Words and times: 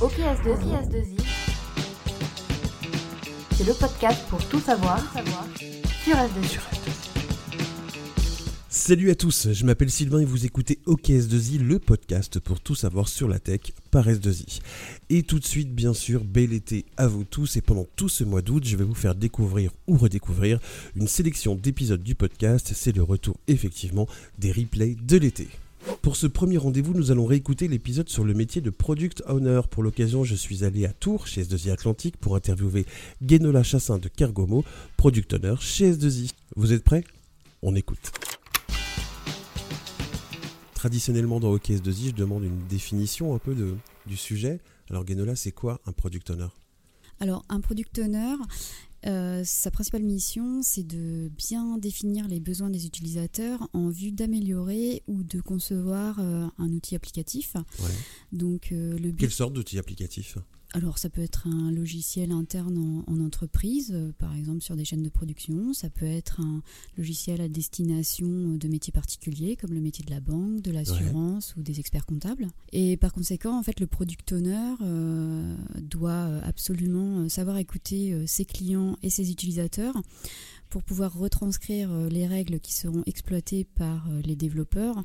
OKS2I, 0.00 0.90
2 0.90 0.98
i 0.98 1.16
c'est 3.52 3.66
le 3.66 3.72
podcast 3.72 4.20
pour 4.28 4.46
tout 4.46 4.60
savoir, 4.60 5.00
sur 6.04 6.14
S2I. 6.14 6.58
Salut 8.68 9.10
à 9.10 9.14
tous, 9.14 9.48
je 9.52 9.64
m'appelle 9.64 9.90
Sylvain 9.90 10.18
et 10.18 10.26
vous 10.26 10.44
écoutez 10.44 10.80
OKS2I, 10.86 11.62
le 11.62 11.78
podcast 11.78 12.40
pour 12.40 12.60
tout 12.60 12.74
savoir 12.74 13.08
sur 13.08 13.26
la 13.26 13.38
tech 13.38 13.72
par 13.90 14.06
S2I. 14.06 14.60
Et 15.08 15.22
tout 15.22 15.38
de 15.38 15.46
suite, 15.46 15.74
bien 15.74 15.94
sûr, 15.94 16.24
bel 16.24 16.52
été 16.52 16.84
à 16.98 17.06
vous 17.06 17.24
tous 17.24 17.56
et 17.56 17.62
pendant 17.62 17.86
tout 17.96 18.10
ce 18.10 18.22
mois 18.22 18.42
d'août, 18.42 18.64
je 18.66 18.76
vais 18.76 18.84
vous 18.84 18.94
faire 18.94 19.14
découvrir 19.14 19.70
ou 19.86 19.96
redécouvrir 19.96 20.60
une 20.94 21.08
sélection 21.08 21.54
d'épisodes 21.54 22.02
du 22.02 22.14
podcast. 22.14 22.72
C'est 22.74 22.94
le 22.94 23.02
retour 23.02 23.38
effectivement 23.48 24.06
des 24.38 24.52
replays 24.52 24.94
de 24.94 25.16
l'été. 25.16 25.48
Pour 26.06 26.14
ce 26.14 26.28
premier 26.28 26.56
rendez-vous, 26.56 26.94
nous 26.94 27.10
allons 27.10 27.26
réécouter 27.26 27.66
l'épisode 27.66 28.08
sur 28.08 28.22
le 28.22 28.32
métier 28.32 28.60
de 28.60 28.70
Product 28.70 29.24
Owner. 29.26 29.62
Pour 29.68 29.82
l'occasion, 29.82 30.22
je 30.22 30.36
suis 30.36 30.62
allé 30.62 30.86
à 30.86 30.92
Tours, 30.92 31.26
chez 31.26 31.42
S2I 31.42 31.72
Atlantique, 31.72 32.16
pour 32.16 32.36
interviewer 32.36 32.86
Guénola 33.24 33.64
Chassin 33.64 33.98
de 33.98 34.06
Kergomo, 34.06 34.64
Product 34.96 35.34
Owner 35.34 35.56
chez 35.58 35.94
S2I. 35.94 36.30
Vous 36.54 36.72
êtes 36.72 36.84
prêts? 36.84 37.02
On 37.60 37.74
écoute. 37.74 38.12
Traditionnellement 40.74 41.40
dans 41.40 41.50
OK 41.50 41.70
S2I, 41.70 42.10
je 42.10 42.14
demande 42.14 42.44
une 42.44 42.68
définition 42.68 43.34
un 43.34 43.38
peu 43.38 43.56
du 44.06 44.16
sujet. 44.16 44.60
Alors 44.90 45.04
Guénola, 45.04 45.34
c'est 45.34 45.50
quoi 45.50 45.80
un 45.86 45.92
Product 45.92 46.30
Owner? 46.30 46.46
Alors, 47.18 47.44
un 47.48 47.60
product 47.60 47.98
owner, 47.98 48.34
euh, 49.06 49.42
sa 49.44 49.70
principale 49.70 50.02
mission, 50.02 50.62
c'est 50.62 50.86
de 50.86 51.30
bien 51.36 51.78
définir 51.78 52.26
les 52.28 52.40
besoins 52.40 52.70
des 52.70 52.86
utilisateurs 52.86 53.68
en 53.72 53.88
vue 53.88 54.10
d'améliorer 54.10 55.02
ou 55.06 55.22
de 55.22 55.40
concevoir 55.40 56.18
euh, 56.18 56.46
un 56.58 56.68
outil 56.72 56.96
applicatif. 56.96 57.54
Donc, 58.32 58.72
euh, 58.72 58.98
le 58.98 59.12
Quelle 59.12 59.30
sorte 59.30 59.52
d'outil 59.52 59.78
applicatif? 59.78 60.38
Alors 60.76 60.98
ça 60.98 61.08
peut 61.08 61.22
être 61.22 61.48
un 61.48 61.70
logiciel 61.70 62.30
interne 62.32 63.02
en, 63.06 63.20
entreprise, 63.20 63.92
euh, 63.94 64.12
par 64.18 64.36
exemple 64.36 64.60
sur 64.60 64.76
des 64.76 64.84
chaînes 64.84 65.02
de 65.02 65.08
production. 65.08 65.72
Ça 65.72 65.88
peut 65.88 66.04
être 66.04 66.40
un 66.42 66.60
logiciel 66.98 67.40
à 67.40 67.48
destination 67.48 68.26
de 68.26 68.68
métiers 68.68 68.92
particuliers 68.92 69.56
comme 69.56 69.72
le 69.72 69.80
métier 69.80 70.04
de 70.04 70.10
la 70.10 70.20
banque, 70.20 70.60
de 70.60 70.70
l'assurance 70.70 71.54
ou 71.56 71.62
des 71.62 71.80
experts 71.80 72.04
comptables. 72.04 72.48
Et 72.72 72.98
par 72.98 73.14
conséquent, 73.14 73.58
en 73.58 73.62
fait, 73.62 73.80
le 73.80 73.86
product 73.86 74.30
owner 74.32 74.74
euh, 74.82 75.56
doit 75.80 76.40
absolument 76.42 77.26
savoir 77.30 77.56
écouter 77.56 78.26
ses 78.26 78.44
clients 78.44 78.98
et 79.02 79.08
ses 79.08 79.30
utilisateurs 79.30 79.94
pour 80.68 80.82
pouvoir 80.82 81.16
retranscrire 81.16 81.90
euh, 81.90 82.08
les 82.08 82.26
règles 82.26 82.60
qui 82.60 82.74
seront 82.74 83.02
exploitées 83.06 83.64
par 83.64 84.08
euh, 84.08 84.20
les 84.22 84.36
développeurs 84.36 85.04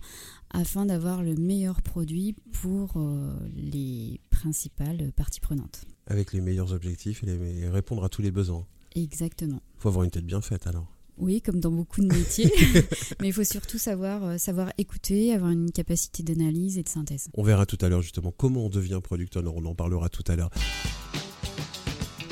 afin 0.49 0.85
d'avoir 0.85 1.23
le 1.23 1.35
meilleur 1.35 1.81
produit 1.81 2.35
pour 2.51 2.93
euh, 2.95 3.33
les 3.55 4.19
principales 4.29 5.11
parties 5.15 5.39
prenantes. 5.39 5.85
Avec 6.07 6.33
les 6.33 6.41
meilleurs 6.41 6.73
objectifs 6.73 7.23
et, 7.23 7.69
répondre 7.69 8.03
à 8.03 8.09
tous 8.09 8.21
les 8.21 8.31
besoins. 8.31 8.65
Exactement. 8.95 9.61
Il 9.77 9.81
faut 9.81 9.89
avoir 9.89 10.03
une 10.03 10.11
tête 10.11 10.25
bien 10.25 10.41
faite 10.41 10.67
alors. 10.67 10.87
Oui, 11.17 11.41
comme 11.41 11.59
dans 11.59 11.71
beaucoup 11.71 12.01
de 12.01 12.07
métiers. 12.07 12.51
Mais 13.21 13.27
il 13.27 13.33
faut 13.33 13.43
surtout 13.43 13.77
savoir, 13.77 14.39
savoir 14.39 14.71
écouter, 14.77 15.33
avoir 15.33 15.51
une 15.51 15.71
capacité 15.71 16.23
d'analyse 16.23 16.77
et 16.77 16.83
de 16.83 16.89
synthèse. 16.89 17.29
On 17.35 17.43
verra 17.43 17.65
tout 17.65 17.77
à 17.81 17.89
l'heure 17.89 18.01
justement 18.01 18.33
comment 18.35 18.65
on 18.65 18.69
devient 18.69 18.99
product 19.03 19.37
owner. 19.37 19.51
On 19.53 19.65
en 19.65 19.75
parlera 19.75 20.09
tout 20.09 20.23
à 20.27 20.35
l'heure. 20.35 20.49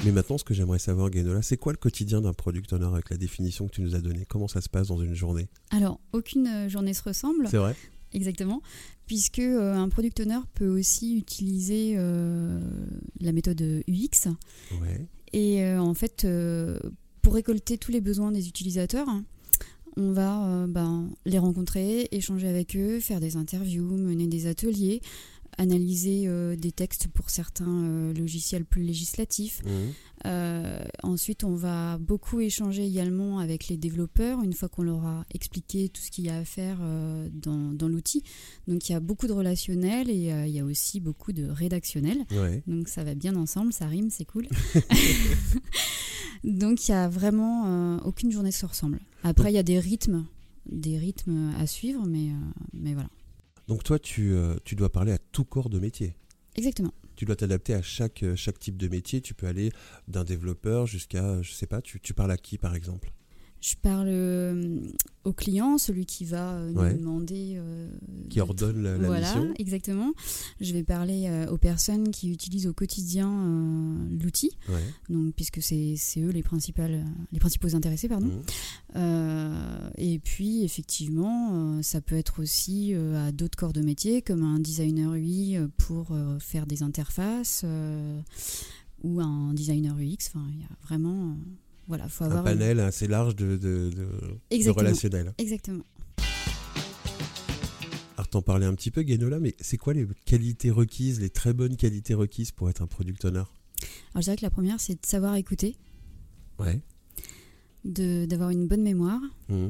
Mais 0.05 0.13
maintenant, 0.13 0.37
ce 0.37 0.45
que 0.45 0.53
j'aimerais 0.53 0.79
savoir, 0.79 1.09
Guénola, 1.09 1.41
c'est 1.41 1.57
quoi 1.57 1.73
le 1.73 1.77
quotidien 1.77 2.21
d'un 2.21 2.31
product 2.31 2.71
owner 2.71 2.85
avec 2.85 3.09
la 3.09 3.17
définition 3.17 3.67
que 3.67 3.73
tu 3.73 3.81
nous 3.81 3.95
as 3.95 3.99
donnée? 3.99 4.25
Comment 4.25 4.47
ça 4.47 4.61
se 4.61 4.69
passe 4.69 4.87
dans 4.87 5.01
une 5.01 5.13
journée? 5.13 5.49
Alors, 5.71 5.99
aucune 6.13 6.47
euh, 6.47 6.69
journée 6.69 6.93
se 6.93 7.03
ressemble. 7.03 7.47
C'est 7.49 7.57
vrai? 7.57 7.75
Exactement, 8.13 8.61
puisque 9.07 9.39
euh, 9.39 9.75
un 9.75 9.89
product 9.89 10.21
owner 10.21 10.39
peut 10.55 10.69
aussi 10.69 11.17
utiliser 11.17 11.95
euh, 11.97 12.61
la 13.19 13.33
méthode 13.33 13.61
UX. 13.87 14.29
Ouais. 14.81 15.05
Et 15.33 15.63
en 15.63 15.93
fait, 15.93 16.25
pour 17.21 17.35
récolter 17.35 17.77
tous 17.77 17.91
les 17.91 18.01
besoins 18.01 18.31
des 18.31 18.47
utilisateurs, 18.47 19.07
on 19.95 20.11
va 20.11 20.65
ben, 20.67 21.11
les 21.25 21.37
rencontrer, 21.37 22.07
échanger 22.11 22.47
avec 22.47 22.75
eux, 22.75 22.99
faire 22.99 23.19
des 23.19 23.35
interviews, 23.35 23.95
mener 23.95 24.25
des 24.25 24.47
ateliers, 24.47 25.01
analyser 25.59 26.23
euh, 26.25 26.55
des 26.55 26.71
textes 26.71 27.09
pour 27.09 27.29
certains 27.29 27.83
euh, 27.83 28.13
logiciels 28.13 28.63
plus 28.63 28.81
législatifs. 28.81 29.61
Mmh. 29.65 29.69
Euh, 30.25 30.79
ensuite, 31.03 31.43
on 31.43 31.53
va 31.53 31.97
beaucoup 31.97 32.39
échanger 32.39 32.85
également 32.85 33.39
avec 33.39 33.67
les 33.67 33.75
développeurs 33.75 34.41
une 34.41 34.53
fois 34.53 34.69
qu'on 34.69 34.83
leur 34.83 35.05
a 35.05 35.25
expliqué 35.33 35.89
tout 35.89 36.01
ce 36.01 36.11
qu'il 36.11 36.25
y 36.25 36.29
a 36.29 36.37
à 36.37 36.45
faire 36.45 36.79
dans, 37.33 37.73
dans 37.73 37.87
l'outil. 37.87 38.23
Donc 38.67 38.89
il 38.89 38.93
y 38.93 38.95
a 38.95 38.99
beaucoup 38.99 39.27
de 39.27 39.33
relationnel 39.33 40.09
et 40.09 40.29
il 40.47 40.51
y 40.51 40.59
a 40.59 40.65
aussi 40.65 40.99
beaucoup 40.99 41.31
de 41.31 41.45
rédactionnel. 41.45 42.25
Donc 42.67 42.89
ça 42.89 43.05
va 43.05 43.15
bien 43.15 43.35
ensemble, 43.37 43.71
ça 43.71 43.87
rime, 43.87 44.09
c'est 44.09 44.25
cool. 44.25 44.47
Donc 46.43 46.87
il 46.87 46.91
n'y 46.91 46.97
a 46.97 47.07
vraiment 47.07 47.97
aucune 48.03 48.31
journée 48.31 48.51
se 48.51 48.65
ressemble. 48.65 48.99
Après, 49.23 49.51
il 49.51 49.55
y 49.55 49.59
a 49.59 49.63
des 49.63 49.79
rythmes, 49.79 50.25
des 50.69 50.97
rythmes 50.97 51.53
à 51.57 51.65
suivre, 51.65 52.05
mais, 52.05 52.29
mais 52.73 52.93
voilà. 52.93 53.09
Donc 53.69 53.83
toi, 53.83 53.99
tu, 53.99 54.33
euh, 54.33 54.55
tu 54.65 54.75
dois 54.75 54.91
parler 54.91 55.11
à 55.11 55.19
tout 55.19 55.45
corps 55.45 55.69
de 55.69 55.77
métier. 55.77 56.15
Exactement. 56.55 56.91
Tu 57.15 57.25
dois 57.25 57.35
t'adapter 57.35 57.75
à 57.75 57.83
chaque, 57.83 58.23
euh, 58.23 58.35
chaque 58.35 58.57
type 58.57 58.77
de 58.77 58.87
métier. 58.87 59.21
Tu 59.21 59.35
peux 59.35 59.45
aller 59.45 59.71
d'un 60.07 60.23
développeur 60.23 60.87
jusqu'à, 60.87 61.39
je 61.43 61.51
sais 61.51 61.67
pas, 61.67 61.79
tu, 61.79 61.99
tu 61.99 62.15
parles 62.15 62.31
à 62.31 62.37
qui 62.37 62.57
par 62.57 62.73
exemple? 62.73 63.11
Je 63.61 63.75
parle 63.75 64.07
euh, 64.09 64.79
au 65.25 65.33
client, 65.33 65.77
celui 65.77 66.05
qui 66.05 66.23
va 66.23 66.53
euh, 66.53 66.71
nous 66.71 66.97
demander. 66.97 67.55
Euh, 67.57 67.89
qui 68.29 68.39
ordonne 68.39 68.81
la, 68.81 68.97
voilà, 68.97 69.27
mission. 69.35 69.53
exactement. 69.57 70.13
Je 70.61 70.73
vais 70.73 70.83
parler 70.83 71.45
aux 71.51 71.57
personnes 71.57 72.11
qui 72.11 72.31
utilisent 72.31 72.67
au 72.67 72.73
quotidien 72.73 73.29
l'outil, 74.21 74.51
donc 75.09 75.33
puisque 75.35 75.61
c'est 75.61 75.95
eux 76.17 76.29
les 76.29 76.43
principales, 76.43 77.03
les 77.31 77.39
principaux 77.39 77.75
intéressés, 77.75 78.07
pardon. 78.07 78.29
Mmh. 78.95 78.99
et 79.97 80.19
puis 80.19 80.63
effectivement, 80.63 81.81
ça 81.81 82.01
peut 82.01 82.15
être 82.15 82.41
aussi 82.41 82.93
à 82.93 83.31
d'autres 83.31 83.57
corps 83.57 83.73
de 83.73 83.81
métier, 83.81 84.21
comme 84.21 84.43
un 84.43 84.59
designer 84.59 85.13
UI 85.15 85.57
pour 85.77 86.15
faire 86.39 86.65
des 86.65 86.83
interfaces 86.83 87.65
ou 89.03 89.21
un 89.21 89.53
designer 89.53 89.95
UX. 89.97 90.27
Enfin, 90.27 90.45
il 90.53 90.61
y 90.61 90.63
a 90.63 90.85
vraiment 90.85 91.35
voilà, 91.89 92.07
faut 92.07 92.23
avoir 92.23 92.41
un 92.41 92.43
panel 92.43 92.79
assez 92.79 93.07
large 93.07 93.35
de, 93.35 93.57
de, 93.57 93.89
de, 93.89 94.69
relationnel. 94.69 95.33
Exactement. 95.39 95.83
Alors 98.15 98.27
t'en 98.27 98.43
parlais 98.43 98.67
un 98.67 98.75
petit 98.75 98.91
peu, 98.91 99.01
Guénola, 99.01 99.39
mais 99.39 99.55
c'est 99.59 99.77
quoi 99.77 99.93
les 99.93 100.05
qualités 100.25 100.69
requises, 100.69 101.19
les 101.19 101.31
très 101.31 101.51
bonnes 101.51 101.75
qualités 101.75 102.13
requises 102.13 102.51
pour 102.51 102.69
être 102.69 102.83
un 102.83 102.87
product 102.87 103.25
owner? 103.25 103.37
Alors 103.39 104.17
je 104.17 104.21
dirais 104.21 104.35
que 104.35 104.43
la 104.43 104.51
première, 104.51 104.79
c'est 104.79 104.93
de 104.93 105.05
savoir 105.05 105.35
écouter. 105.35 105.77
Ouais. 106.59 106.79
D'avoir 107.83 108.51
une 108.51 108.67
bonne 108.67 108.83
mémoire. 108.83 109.21
Mmh. 109.47 109.69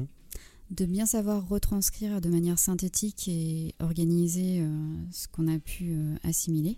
De 0.72 0.84
bien 0.84 1.06
savoir 1.06 1.48
retranscrire 1.48 2.20
de 2.20 2.28
manière 2.28 2.58
synthétique 2.58 3.28
et 3.28 3.74
organiser 3.80 4.60
euh, 4.60 4.68
ce 5.10 5.26
qu'on 5.26 5.48
a 5.48 5.58
pu 5.58 5.92
euh, 5.92 6.16
assimiler. 6.22 6.76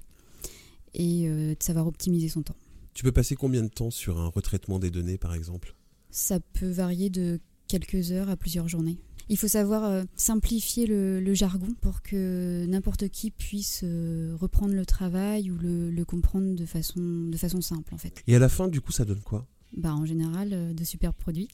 Et 0.94 1.26
euh, 1.26 1.54
de 1.54 1.62
savoir 1.62 1.88
optimiser 1.88 2.28
son 2.28 2.42
temps. 2.42 2.56
Tu 2.94 3.04
peux 3.04 3.12
passer 3.12 3.36
combien 3.36 3.62
de 3.62 3.68
temps 3.68 3.90
sur 3.90 4.18
un 4.18 4.28
retraitement 4.28 4.78
des 4.78 4.90
données, 4.90 5.18
par 5.18 5.34
exemple? 5.34 5.74
Ça 6.10 6.40
peut 6.40 6.70
varier 6.70 7.10
de 7.10 7.40
quelques 7.68 8.12
heures 8.12 8.28
à 8.28 8.36
plusieurs 8.36 8.68
journées. 8.68 8.98
Il 9.28 9.38
faut 9.38 9.48
savoir 9.48 9.84
euh, 9.84 10.02
simplifier 10.14 10.86
le, 10.86 11.34
jargon 11.34 11.74
pour 11.80 12.02
que 12.02 12.66
n'importe 12.66 13.08
qui 13.08 13.30
puisse 13.30 13.80
euh, 13.82 14.36
reprendre 14.38 14.74
le 14.74 14.84
travail 14.84 15.50
ou 15.50 15.56
le, 15.56 16.04
comprendre 16.04 16.54
de 16.54 16.66
façon, 16.66 17.00
de 17.00 17.36
façon 17.36 17.62
simple, 17.62 17.94
en 17.94 17.98
fait. 17.98 18.22
Et 18.26 18.36
à 18.36 18.38
la 18.38 18.48
fin, 18.48 18.68
du 18.68 18.80
coup, 18.80 18.92
ça 18.92 19.04
donne 19.04 19.22
quoi? 19.22 19.46
Bah, 19.74 19.94
En 19.94 20.04
général, 20.04 20.50
euh, 20.52 20.74
de 20.74 20.84
superbes 20.84 21.16
produits. 21.16 21.48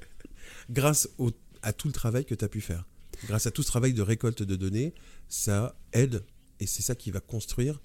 Grâce 0.70 1.08
à 1.62 1.72
tout 1.72 1.86
le 1.86 1.92
travail 1.92 2.24
que 2.24 2.34
tu 2.34 2.44
as 2.44 2.48
pu 2.48 2.60
faire. 2.60 2.84
Grâce 3.26 3.46
à 3.46 3.50
tout 3.50 3.62
ce 3.62 3.68
travail 3.68 3.94
de 3.94 4.02
récolte 4.02 4.42
de 4.42 4.56
données, 4.56 4.92
ça 5.28 5.76
aide 5.92 6.24
et 6.58 6.66
c'est 6.66 6.82
ça 6.82 6.94
qui 6.94 7.10
va 7.10 7.20
construire 7.20 7.80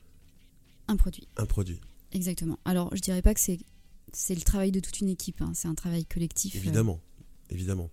un 0.88 0.96
produit. 0.96 1.28
Un 1.38 1.46
produit. 1.46 1.80
Exactement. 2.12 2.60
Alors, 2.66 2.96
je 2.96 3.02
dirais 3.02 3.22
pas 3.22 3.34
que 3.34 3.40
c'est 3.40 3.60
c'est 4.14 4.36
le 4.36 4.42
travail 4.42 4.72
de 4.72 4.80
toute 4.80 5.00
une 5.02 5.10
équipe. 5.10 5.42
Hein. 5.42 5.52
C'est 5.54 5.68
un 5.68 5.76
travail 5.76 6.06
collectif. 6.06 6.56
Euh. 6.56 6.58
Évidemment, 6.58 7.00
évidemment. 7.50 7.90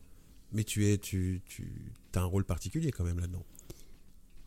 Mais 0.53 0.65
tu 0.65 0.87
es, 0.87 0.99
tu, 0.99 1.43
tu 1.47 1.93
as 2.15 2.21
un 2.21 2.25
rôle 2.25 2.45
particulier 2.45 2.91
quand 2.91 3.05
même 3.05 3.19
là-dedans. 3.19 3.45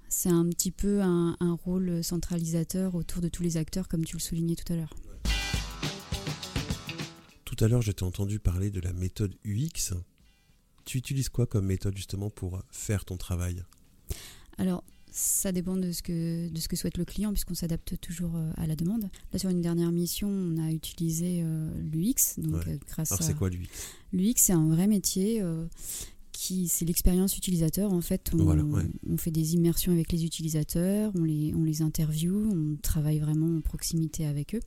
C'est 0.08 0.30
un 0.30 0.48
petit 0.50 0.72
peu 0.72 1.02
un, 1.02 1.38
un, 1.40 1.54
rôle 1.54 2.04
centralisateur 2.04 2.96
autour 2.96 3.22
de 3.22 3.30
tous 3.30 3.44
les 3.44 3.58
acteurs, 3.58 3.88
comme 3.88 4.04
tu 4.06 4.16
le 4.16 4.22
soulignais 4.22 4.56
tout 4.56 4.74
à 4.74 4.76
l'heure. 4.76 4.96
Tout 7.46 7.64
à 7.64 7.68
l'heure, 7.68 7.82
je 7.82 7.92
t'ai 7.92 8.04
entendu 8.04 8.40
parler 8.40 8.72
de 8.72 8.80
la 8.80 8.94
méthode 8.94 9.36
UX. 9.46 9.94
Tu 10.86 10.98
utilises 10.98 11.30
quoi 11.30 11.46
comme 11.46 11.66
méthode 11.66 11.96
justement 11.96 12.32
pour 12.32 12.64
faire 12.72 13.06
ton 13.06 13.18
travail? 13.18 13.64
Alors, 14.58 14.84
ça 15.12 15.52
dépend 15.52 15.76
de 15.76 15.92
ce 15.92 16.02
que, 16.02 16.50
de 16.50 16.60
ce 16.60 16.68
que 16.68 16.76
souhaite 16.76 16.98
le 16.98 17.06
client, 17.06 17.32
puisqu'on 17.32 17.56
s'adapte 17.56 18.00
toujours 18.00 18.36
euh, 18.36 18.52
à 18.58 18.68
la 18.68 18.76
demande. 18.76 19.10
Là, 19.34 19.40
sur 19.40 19.50
une 19.50 19.62
dernière 19.62 19.92
mission, 19.92 20.30
on 20.30 20.58
a 20.58 20.72
utilisé 20.72 21.42
euh, 21.44 21.70
l'UX. 21.92 22.38
Donc, 22.40 22.68
euh, 22.68 22.78
grâce 22.88 23.12
Alors, 23.12 23.24
c'est 23.24 23.36
quoi 23.36 23.50
l'UX 23.50 23.68
L'UX, 24.14 24.34
c'est 24.38 24.54
un 24.54 24.68
vrai 24.68 24.88
métier 24.88 25.44
qui 26.32 26.68
c'est 26.68 26.86
l'expérience 26.86 27.38
utilisateur. 27.38 27.92
En 27.92 28.02
fait, 28.02 28.32
on, 28.34 28.38
Voilà, 28.44 28.64
ouais. 28.64 28.84
on 29.10 29.18
fait 29.18 29.32
des 29.32 29.56
immersions 29.56 29.92
avec 29.92 30.12
les 30.12 30.26
utilisateurs, 30.26 31.12
on 31.16 31.24
les, 31.24 31.54
on 31.54 31.64
les 31.64 31.82
interviewe, 31.82 32.48
on 32.52 32.78
travaille 32.82 33.20
vraiment 33.20 33.58
en 33.58 33.62
proximité 33.62 34.26
avec 34.26 34.56
eux 34.56 34.62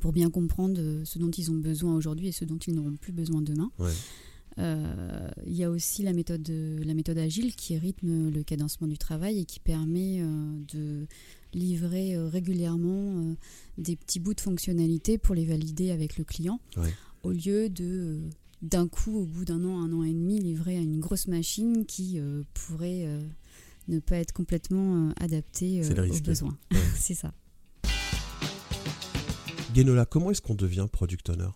pour 0.00 0.12
bien 0.12 0.30
comprendre 0.30 1.02
ce 1.04 1.18
dont 1.18 1.30
ils 1.30 1.50
ont 1.50 1.56
besoin 1.56 1.94
aujourd'hui 1.94 2.28
et 2.28 2.32
ce 2.32 2.44
dont 2.44 2.58
ils 2.58 2.74
n'auront 2.74 2.96
plus 2.96 3.12
besoin 3.12 3.42
demain. 3.42 3.70
Ouais. 3.78 3.92
Euh, 4.58 5.28
Il 5.46 5.54
y 5.54 5.64
a 5.64 5.70
aussi 5.70 6.02
la 6.02 6.12
méthode, 6.12 6.48
la 6.48 6.94
méthode 6.94 7.18
agile 7.18 7.54
qui 7.56 7.76
rythme 7.76 8.30
le 8.30 8.42
cadencement 8.42 8.86
du 8.86 8.98
travail 8.98 9.38
et 9.40 9.44
qui 9.44 9.58
permet 9.60 10.20
euh, 10.20 10.56
de 10.72 11.06
livrer 11.52 12.14
euh, 12.16 12.28
régulièrement 12.28 13.34
des 13.78 13.96
petits 13.96 14.20
bouts 14.20 14.34
de 14.34 14.40
fonctionnalité 14.40 15.18
pour 15.18 15.34
les 15.34 15.44
valider 15.44 15.90
avec 15.90 16.16
le 16.18 16.24
client, 16.24 16.60
Ouais. 16.76 16.92
au 17.22 17.32
lieu 17.32 17.68
de 17.68 18.20
d'un 18.62 18.88
coup, 18.88 19.18
au 19.18 19.24
bout 19.26 19.44
d'un 19.44 19.62
an, 19.64 19.80
un 19.80 19.92
an 19.92 20.04
et 20.04 20.12
demi, 20.14 20.38
livrer 20.40 20.76
à 20.76 20.80
une 20.80 20.98
grosse 21.00 21.26
machine 21.26 21.84
qui 21.84 22.18
pourrait 22.54 23.06
ne 23.88 23.98
pas 23.98 24.16
être 24.16 24.32
complètement 24.32 25.10
adaptée 25.20 25.82
aux 25.82 26.20
besoins. 26.20 26.56
Ouais. 26.72 26.78
C'est 26.96 27.12
ça. 27.14 27.34
Genola, 29.74 30.06
comment 30.06 30.30
est-ce 30.30 30.40
qu'on 30.40 30.54
devient 30.54 30.86
product 30.90 31.28
owner? 31.30 31.48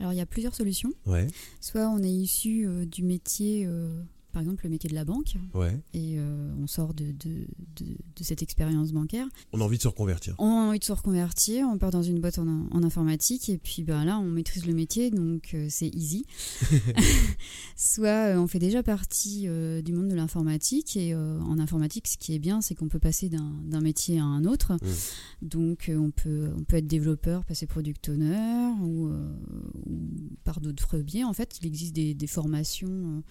Alors 0.00 0.12
il 0.12 0.16
y 0.16 0.20
a 0.22 0.26
plusieurs 0.26 0.54
solutions. 0.54 0.92
Ouais, 1.06 1.26
Soit 1.60 1.88
on 1.88 2.02
est 2.02 2.10
issu 2.10 2.66
euh, 2.66 2.86
du 2.86 3.02
métier, 3.02 3.66
euh, 3.66 4.02
par 4.32 4.42
exemple 4.42 4.64
le 4.64 4.70
métier 4.70 4.88
de 4.88 4.94
la 4.94 5.04
banque, 5.04 5.36
ouais. 5.54 5.78
et 5.92 6.16
euh, 6.18 6.52
on 6.60 6.66
sort 6.66 6.94
de, 6.94 7.06
de, 7.06 7.46
de, 7.76 7.86
de 8.16 8.24
cette 8.24 8.42
expérience 8.42 8.92
bancaire. 8.92 9.26
On 9.52 9.60
a 9.60 9.64
envie 9.64 9.76
de 9.76 9.82
se 9.82 9.88
reconvertir. 9.88 10.34
On 10.38 10.46
a 10.46 10.68
envie 10.68 10.78
de 10.78 10.84
se 10.84 10.92
reconvertir, 10.92 11.66
on 11.68 11.78
part 11.78 11.90
dans 11.90 12.02
une 12.02 12.20
boîte 12.20 12.38
en, 12.38 12.66
en 12.70 12.82
informatique 12.82 13.48
et 13.48 13.58
puis 13.58 13.82
ben, 13.82 14.04
là 14.04 14.18
on 14.18 14.30
maîtrise 14.30 14.66
le 14.66 14.74
métier 14.74 15.10
donc 15.10 15.50
euh, 15.54 15.66
c'est 15.68 15.88
easy. 15.88 16.24
Soit 17.76 18.34
euh, 18.34 18.38
on 18.38 18.46
fait 18.46 18.58
déjà 18.58 18.82
partie 18.82 19.48
du 19.82 19.92
monde 19.92 20.08
de 20.08 20.14
l'informatique 20.14 20.96
et 20.96 21.14
en 21.14 21.58
informatique 21.58 22.08
ce 22.08 22.16
qui 22.16 22.34
est 22.34 22.38
bien 22.38 22.60
c'est 22.60 22.74
qu'on 22.74 22.88
peut 22.88 22.98
passer 22.98 23.28
d'un 23.28 23.80
métier 23.80 24.18
à 24.18 24.24
un 24.24 24.44
autre. 24.44 24.72
Donc 25.42 25.88
euh, 25.88 25.96
on, 25.96 26.10
peut, 26.10 26.50
on 26.56 26.64
peut 26.64 26.76
être 26.76 26.86
développeur, 26.86 27.44
passer 27.44 27.66
product 27.66 28.08
owner 28.08 28.72
ou, 28.82 29.08
ou 29.08 29.98
par 30.44 30.60
d'autres 30.60 30.98
biais. 30.98 31.24
En 31.24 31.32
fait 31.32 31.58
il 31.60 31.66
existe 31.66 31.94
des, 31.94 32.14
des 32.14 32.26
formations 32.26 33.22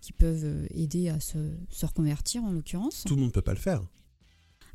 qui 0.00 0.12
peuvent 0.12 0.44
euh, 0.44 0.66
aider 0.70 1.08
à 1.08 1.20
se, 1.20 1.38
se 1.70 1.86
reconvertir 1.86 2.44
en 2.44 2.52
l'occurrence. 2.52 3.04
Tout 3.06 3.14
le 3.14 3.20
monde 3.20 3.30
ne 3.30 3.34
peut 3.34 3.42
pas 3.42 3.54
le 3.54 3.58
faire. 3.58 3.82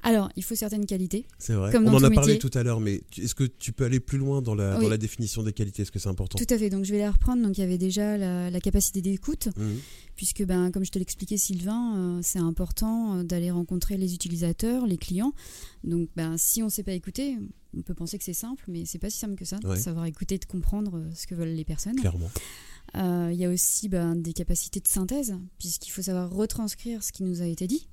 Alors 0.03 0.29
il 0.35 0.43
faut 0.43 0.53
certaines 0.55 0.85
qualités. 0.85 1.25
C'est 1.39 1.53
vrai. 1.53 1.71
Comme 1.71 1.83
On 1.87 1.91
dans 1.91 1.97
en 1.97 1.99
tout 2.01 2.05
a 2.05 2.11
parlé 2.11 2.33
métier. 2.33 2.49
tout 2.49 2.57
à 2.57 2.63
l'heure, 2.63 2.79
mais 2.81 3.01
est-ce 3.17 3.33
que 3.35 3.45
tu 3.45 3.71
peux 3.71 3.85
aller 3.85 3.99
plus 4.01 4.17
loin 4.17 4.41
dans 4.41 4.53
la, 4.53 4.77
Oui. 4.77 4.83
dans 4.83 4.89
la 4.89 4.97
définition 4.97 5.43
des 5.43 5.53
qualités? 5.53 5.83
Est-ce 5.83 5.91
que 5.91 5.99
c'est 5.99 6.09
important? 6.09 6.37
Tout 6.37 6.53
à 6.53 6.57
fait, 6.57 6.69
donc 6.69 6.83
je 6.85 6.91
vais 6.91 6.97
les 6.99 7.07
reprendre. 7.09 7.41
Donc 7.41 7.57
il 7.57 7.61
y 7.61 7.63
avait 7.63 7.77
déjà 7.77 8.17
la, 8.17 8.49
la 8.49 8.59
capacité 8.59 9.01
d'écoute, 9.01 9.47
Mhm. 9.57 9.77
puisque 10.15 10.43
ben, 10.43 10.71
comme 10.71 10.83
je 10.85 10.91
te 10.91 10.99
l'expliquais 10.99 11.37
Sylvain, 11.37 11.95
euh, 12.17 12.19
c'est 12.21 12.39
important 12.39 13.19
euh, 13.19 13.23
d'aller 13.23 13.49
rencontrer 13.51 13.97
les 13.97 14.13
utilisateurs, 14.13 14.85
les 14.85 14.97
clients. 14.97 15.33
Donc 15.83 16.09
ben, 16.15 16.37
si 16.37 16.61
on 16.61 16.65
ne 16.65 16.71
sait 16.71 16.83
pas 16.83 16.93
écouter, 16.93 17.37
on 17.77 17.81
peut 17.81 17.93
penser 17.95 18.17
que 18.17 18.23
c'est 18.25 18.33
simple, 18.33 18.63
mais 18.67 18.83
c'est 18.85 18.99
pas 18.99 19.09
si 19.09 19.17
simple 19.19 19.35
que 19.35 19.45
ça. 19.45 19.57
Ouais. 19.63 19.79
Savoir 19.79 20.05
écouter, 20.05 20.37
de 20.37 20.45
comprendre 20.45 20.97
euh, 20.97 21.09
ce 21.15 21.25
que 21.27 21.33
veulent 21.35 21.55
les 21.55 21.65
personnes. 21.65 21.95
Clairement. 21.95 22.29
Euh, 22.95 23.29
Il 23.31 23.39
y 23.39 23.45
a 23.45 23.49
aussi 23.49 23.87
ben, 23.89 24.15
des 24.15 24.33
capacités 24.33 24.79
de 24.81 24.87
synthèse, 24.87 25.33
puisqu'il 25.57 25.89
faut 25.89 26.01
savoir 26.03 26.29
retranscrire 26.29 27.01
ce 27.03 27.11
qui 27.13 27.23
nous 27.23 27.41
a 27.41 27.45
été 27.47 27.65
dit. 27.65 27.87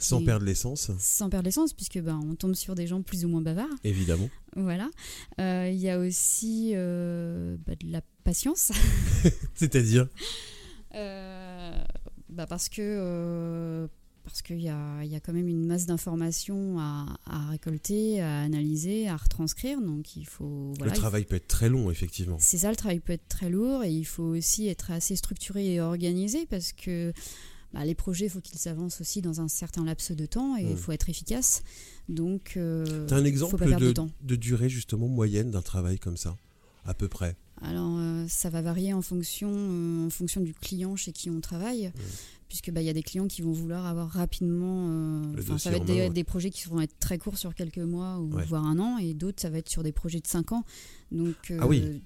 Sans 0.00 0.24
perdre 0.24 0.44
l'essence, 0.44 0.90
sans 0.98 1.28
perdre 1.30 1.44
l'essence, 1.46 1.72
puisque 1.72 2.00
ben, 2.00 2.20
on 2.24 2.34
tombe 2.34 2.54
sur 2.54 2.74
des 2.74 2.86
gens 2.86 3.02
plus 3.02 3.24
ou 3.24 3.28
moins 3.28 3.40
bavards. 3.40 3.68
évidemment. 3.84 4.28
Voilà. 4.56 4.90
Euh, 5.40 5.70
Il 5.72 5.78
y 5.78 5.88
a 5.88 5.98
aussi 6.00 6.72
euh, 6.74 7.56
bah, 7.66 7.74
de 7.80 7.90
la 7.92 8.00
patience. 8.24 8.72
C'est-à-dire 9.54 10.08
Euh, 10.94 11.78
bah 12.28 12.46
parce 12.46 12.68
que 12.68 13.88
parce 14.24 14.42
qu'il 14.42 14.60
y 14.60 14.68
a, 14.68 15.02
y 15.04 15.14
a 15.14 15.20
quand 15.20 15.32
même 15.32 15.48
une 15.48 15.64
masse 15.64 15.86
d'informations 15.86 16.78
à, 16.78 17.06
à 17.26 17.48
récolter, 17.48 18.20
à 18.20 18.40
analyser, 18.40 19.08
à 19.08 19.16
retranscrire. 19.16 19.80
Donc 19.80 20.16
il 20.16 20.26
faut 20.26 20.74
voilà, 20.76 20.92
Le 20.92 20.96
il 20.96 21.00
travail 21.00 21.24
peut 21.24 21.36
être 21.36 21.48
très 21.48 21.68
long, 21.70 21.90
effectivement. 21.90 22.36
c'est 22.38 22.58
ça, 22.58 22.68
le 22.70 22.76
travail 22.76 23.00
peut 23.00 23.14
être 23.14 23.28
très 23.28 23.48
lourd 23.48 23.84
et 23.84 23.90
il 23.90 24.04
faut 24.04 24.24
aussi 24.24 24.68
être 24.68 24.90
assez 24.90 25.16
structuré 25.16 25.74
et 25.74 25.80
organisé 25.80 26.44
parce 26.46 26.72
que 26.72 27.12
bah, 27.72 27.84
les 27.84 27.94
projets, 27.94 28.26
il 28.26 28.30
faut 28.30 28.40
qu'ils 28.40 28.58
s'avancent 28.58 29.00
aussi 29.00 29.20
dans 29.22 29.40
un 29.40 29.48
certain 29.48 29.84
laps 29.84 30.12
de 30.12 30.26
temps 30.26 30.56
et 30.56 30.62
il 30.62 30.74
Mm. 30.74 30.76
faut 30.76 30.92
être 30.92 31.08
efficace. 31.10 31.62
Donc, 32.08 32.54
euh, 32.56 33.06
un 33.10 33.18
faut 33.18 33.24
exemple 33.24 33.56
pas 33.58 33.66
perdre 33.66 33.80
de, 33.82 33.88
de 33.88 33.92
temps. 33.92 34.10
de 34.22 34.36
durée, 34.36 34.68
justement, 34.70 35.08
moyenne 35.08 35.50
d'un 35.50 35.62
travail 35.62 35.98
comme 35.98 36.16
ça 36.16 36.36
À 36.86 36.94
peu 36.94 37.08
près? 37.08 37.36
Alors, 37.60 37.96
euh, 37.98 38.24
ça 38.28 38.48
va 38.50 38.62
varier 38.62 38.94
en 38.94 39.02
fonction, 39.02 39.50
euh, 39.52 40.06
en 40.06 40.10
fonction 40.10 40.40
du 40.40 40.54
client 40.54 40.96
chez 40.96 41.12
qui 41.12 41.28
on 41.28 41.40
travaille, 41.40 41.92
puisque 42.48 42.70
bah, 42.70 42.80
il 42.80 42.86
y 42.86 42.88
a 42.88 42.92
des 42.94 43.02
clients 43.02 43.26
qui 43.26 43.42
vont 43.42 43.52
vouloir 43.52 43.84
avoir 43.84 44.08
rapidement. 44.08 44.86
euh, 44.88 45.58
ça 45.58 45.70
va 45.70 45.76
être 45.76 45.86
main, 45.88 45.94
des, 45.94 46.00
ouais. 46.02 46.10
des 46.10 46.24
projets 46.24 46.50
qui 46.50 46.66
vont 46.68 46.80
être 46.80 46.98
très 47.00 47.18
courts 47.18 47.36
sur 47.36 47.54
quelques 47.54 47.76
mois 47.78 48.18
ou 48.20 48.32
Ouais. 48.32 48.44
voire 48.46 48.64
un 48.64 48.78
an, 48.78 48.96
et 48.96 49.12
d'autres 49.12 49.42
ça 49.42 49.50
va 49.50 49.58
être 49.58 49.68
sur 49.68 49.82
des 49.82 49.92
projets 49.92 50.20
de 50.20 50.26
5 50.26 50.52
ans. 50.52 50.64
Donc, 51.12 51.52
Ah 51.60 51.66
oui. 51.66 52.00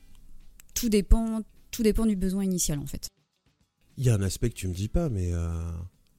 tout 0.74 0.88
dépend, 0.88 1.42
tout 1.70 1.82
dépend 1.84 2.06
du 2.06 2.16
besoin 2.16 2.42
initial 2.44 2.78
en 2.80 2.86
fait. 2.86 3.06
Il 4.02 4.06
y 4.06 4.10
a 4.10 4.14
un 4.16 4.22
aspect 4.22 4.50
que 4.50 4.56
tu 4.56 4.66
me 4.66 4.74
dis 4.74 4.88
pas, 4.88 5.08
mais 5.08 5.28
il 5.28 5.36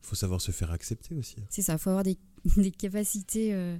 faut 0.01 0.15
savoir 0.15 0.39
se 0.39 0.51
faire 0.51 0.71
accepter 0.71 1.15
aussi. 1.15 1.35
C'est 1.49 1.61
ça, 1.61 1.73
il 1.73 1.79
faut 1.79 1.89
avoir 1.89 2.05
des, 2.05 2.17
des 2.55 2.71
capacités 2.71 3.53
euh, 3.53 3.75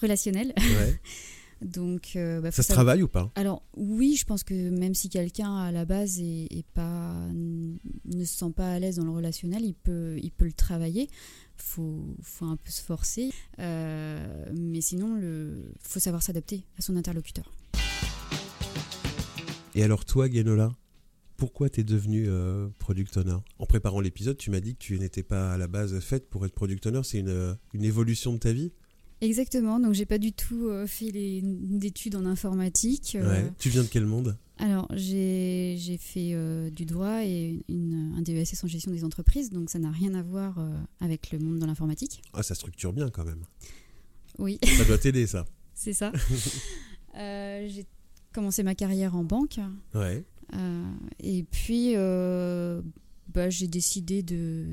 relationnelles. 0.00 0.52
Ouais. 0.56 1.00
Donc, 1.60 2.12
euh, 2.14 2.40
bah, 2.40 2.52
ça 2.52 2.62
se 2.62 2.68
savoir- 2.68 2.84
travaille 2.84 3.02
ou 3.02 3.08
pas? 3.08 3.32
Alors 3.34 3.64
oui, 3.76 4.14
je 4.16 4.24
pense 4.26 4.44
que 4.44 4.70
même 4.70 4.94
si 4.94 5.08
quelqu'un 5.08 5.56
à 5.56 5.72
la 5.72 5.84
base 5.84 6.20
est, 6.20 6.46
est 6.52 6.66
pas, 6.72 7.16
ne 7.34 8.24
se 8.24 8.36
sent 8.38 8.52
pas 8.54 8.74
à 8.74 8.78
l'aise 8.78 8.96
dans 8.96 9.04
le 9.06 9.10
relationnel, 9.10 9.64
il 9.64 9.74
peut, 9.74 10.16
il 10.22 10.30
peut 10.30 10.44
le 10.44 10.52
travailler. 10.52 11.08
Faut, 11.56 12.04
faut 12.22 12.44
un 12.44 12.56
peu 12.56 12.70
se 12.70 12.80
forcer, 12.82 13.32
Euh, 13.58 14.44
mais 14.56 14.80
sinon, 14.82 15.16
le, 15.16 15.72
faut 15.80 15.98
savoir 15.98 16.22
s'adapter 16.22 16.64
à 16.78 16.82
son 16.82 16.94
interlocuteur. 16.94 17.50
Et 19.74 19.82
alors 19.82 20.04
toi, 20.04 20.30
Genola, 20.30 20.70
pourquoi 21.36 21.68
t'es 21.70 21.84
devenu 21.84 22.24
euh, 22.28 22.68
product 22.78 23.16
owner? 23.16 23.36
En 23.58 23.66
préparant 23.66 24.00
l'épisode, 24.00 24.36
tu 24.36 24.50
m'as 24.50 24.60
dit 24.60 24.74
que 24.74 24.78
tu 24.80 24.98
n'étais 24.98 25.22
pas 25.22 25.52
à 25.52 25.58
la 25.58 25.68
base 25.68 25.98
faite 26.00 26.28
pour 26.28 26.44
être 26.46 26.54
product 26.54 26.86
owner. 26.86 27.00
C'est 27.04 27.18
une, 27.18 27.56
une 27.74 27.84
évolution 27.84 28.32
de 28.32 28.38
ta 28.38 28.52
vie? 28.52 28.72
Exactement. 29.20 29.80
Donc 29.80 29.94
j'ai 29.94 30.04
pas 30.06 30.18
du 30.18 30.32
tout 30.32 30.68
euh, 30.68 30.86
fait 30.86 31.10
d'études 31.12 32.16
en 32.16 32.26
informatique. 32.26 33.16
Euh, 33.20 33.26
Ouais. 33.44 33.52
Tu 33.58 33.68
viens 33.70 33.82
de 33.82 33.88
quel 33.88 34.04
monde? 34.06 34.36
Alors 34.58 34.88
j'ai 34.94 35.76
j'ai 35.78 35.98
fait 35.98 36.30
euh, 36.32 36.70
du 36.70 36.86
droit 36.86 37.22
et 37.24 37.62
une, 37.68 38.14
un 38.16 38.22
DESS 38.22 38.64
en 38.64 38.66
gestion 38.66 38.90
des 38.90 39.04
entreprises, 39.04 39.50
donc 39.50 39.68
ça 39.68 39.78
n'a 39.78 39.90
rien 39.90 40.14
à 40.14 40.22
voir 40.22 40.58
euh, 40.58 40.70
avec 41.00 41.30
le 41.32 41.38
monde 41.38 41.58
de 41.58 41.66
l'informatique. 41.66 42.22
Ah, 42.32 42.42
ça 42.42 42.54
structure 42.54 42.92
bien 42.94 43.10
quand 43.10 43.24
même. 43.24 43.42
Oui. 44.38 44.58
Ça 44.78 44.84
doit 44.84 44.98
t'aider, 44.98 45.26
ça. 45.26 45.44
C'est 45.74 45.92
ça. 45.92 46.12
Euh, 47.18 47.66
j'ai 47.70 47.86
commencé 48.34 48.62
ma 48.62 48.74
carrière 48.74 49.16
en 49.16 49.24
banque 49.24 49.58
Ouais. 49.94 50.22
Euh, 50.54 50.84
et 51.22 51.42
puis 51.44 51.92
euh, 51.96 52.80
bah, 53.34 53.50
j'ai 53.50 53.66
décidé 53.68 54.22
de, 54.22 54.64